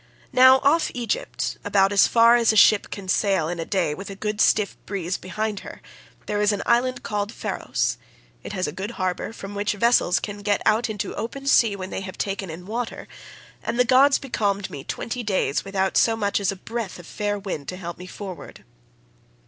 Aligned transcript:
Now 0.33 0.57
off 0.63 0.89
Egypt, 0.95 1.59
about 1.63 1.91
as 1.93 2.07
far 2.07 2.35
as 2.35 2.51
a 2.51 2.55
ship 2.55 2.89
can 2.89 3.07
sail 3.07 3.47
in 3.47 3.59
a 3.59 3.65
day 3.65 3.93
with 3.93 4.09
a 4.09 4.15
good 4.15 4.41
stiff 4.41 4.75
breeze 4.87 5.15
behind 5.15 5.59
her, 5.59 5.79
there 6.25 6.41
is 6.41 6.51
an 6.51 6.63
island 6.65 7.03
called 7.03 7.31
Pharos—it 7.31 8.51
has 8.51 8.65
a 8.65 8.71
good 8.71 8.91
harbour 8.97 9.31
from 9.31 9.53
which 9.53 9.73
vessels 9.73 10.19
can 10.19 10.39
get 10.39 10.59
out 10.65 10.89
into 10.89 11.13
open 11.13 11.45
sea 11.45 11.75
when 11.75 11.91
they 11.91 12.01
have 12.01 12.17
taken 12.17 12.49
in 12.49 12.65
water—and 12.65 13.75
here 13.75 13.77
the 13.77 13.85
gods 13.87 14.17
becalmed 14.17 14.71
me 14.71 14.83
twenty 14.83 15.21
days 15.21 15.63
without 15.63 15.95
so 15.97 16.15
much 16.17 16.39
as 16.39 16.51
a 16.51 16.55
breath 16.55 16.97
of 16.97 17.05
fair 17.05 17.37
wind 17.37 17.67
to 17.67 17.77
help 17.77 17.99
me 17.99 18.07
forward. 18.07 18.63